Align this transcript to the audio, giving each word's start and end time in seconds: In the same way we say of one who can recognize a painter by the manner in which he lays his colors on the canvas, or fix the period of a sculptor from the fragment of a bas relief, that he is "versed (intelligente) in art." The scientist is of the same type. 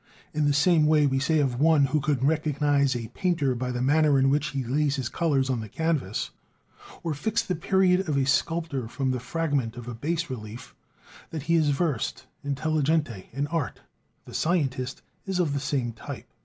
In 0.33 0.45
the 0.45 0.51
same 0.51 0.87
way 0.87 1.05
we 1.05 1.19
say 1.19 1.37
of 1.37 1.59
one 1.59 1.85
who 1.85 1.99
can 2.01 2.25
recognize 2.25 2.95
a 2.95 3.09
painter 3.09 3.53
by 3.53 3.69
the 3.71 3.83
manner 3.83 4.17
in 4.17 4.31
which 4.31 4.47
he 4.47 4.63
lays 4.63 4.95
his 4.95 5.09
colors 5.09 5.47
on 5.47 5.59
the 5.59 5.69
canvas, 5.69 6.31
or 7.03 7.13
fix 7.13 7.43
the 7.43 7.53
period 7.53 8.09
of 8.09 8.17
a 8.17 8.25
sculptor 8.25 8.87
from 8.87 9.11
the 9.11 9.19
fragment 9.19 9.77
of 9.77 9.87
a 9.87 9.93
bas 9.93 10.27
relief, 10.27 10.73
that 11.29 11.43
he 11.43 11.53
is 11.53 11.69
"versed 11.69 12.25
(intelligente) 12.43 13.27
in 13.31 13.45
art." 13.45 13.81
The 14.25 14.33
scientist 14.33 15.03
is 15.27 15.37
of 15.37 15.53
the 15.53 15.59
same 15.59 15.91
type. 15.93 16.25